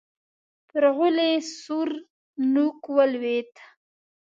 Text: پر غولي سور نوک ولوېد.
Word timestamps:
پر 0.67 0.83
غولي 0.95 1.33
سور 1.61 1.87
نوک 2.53 2.79
ولوېد. 2.95 3.51